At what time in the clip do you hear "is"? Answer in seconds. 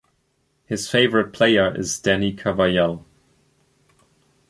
1.79-1.99